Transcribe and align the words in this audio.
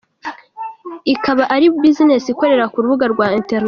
ikaba 1.13 1.43
ari 1.55 1.65
buzinesi 1.73 2.27
ikorera 2.33 2.65
ku 2.71 2.77
rubuga 2.83 3.05
rwa 3.13 3.27
internet. 3.39 3.59